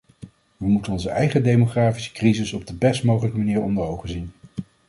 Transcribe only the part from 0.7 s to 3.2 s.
onze eigen, demografische crisis op de best